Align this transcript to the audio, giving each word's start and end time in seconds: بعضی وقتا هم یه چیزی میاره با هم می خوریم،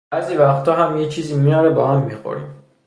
بعضی 0.11 0.37
وقتا 0.37 0.73
هم 0.75 0.97
یه 0.97 1.09
چیزی 1.09 1.35
میاره 1.37 1.69
با 1.69 1.87
هم 1.87 2.01
می 2.05 2.15
خوریم، 2.15 2.55